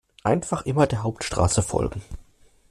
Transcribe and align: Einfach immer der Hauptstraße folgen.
Einfach 0.23 0.63
immer 0.65 0.87
der 0.87 1.03
Hauptstraße 1.03 1.61
folgen. 1.61 2.01